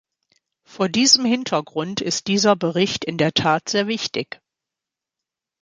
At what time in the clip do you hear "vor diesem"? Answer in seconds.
0.63-1.25